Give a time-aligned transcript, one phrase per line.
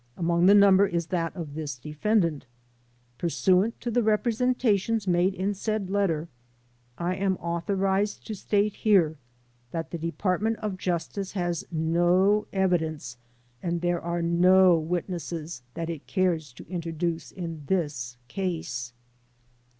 [0.17, 2.47] Among the number is that of this defendant
[3.19, 6.27] Pursuant to the representations made in said letter,
[6.97, 9.19] I am authorized to state here
[9.69, 13.17] that the Department of Justice has no evidence
[13.61, 18.93] and there are no witnesses that it cares to introduce in this case."